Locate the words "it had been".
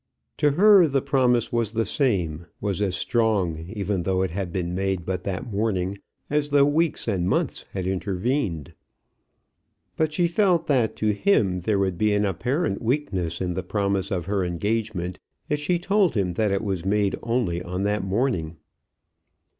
4.23-4.73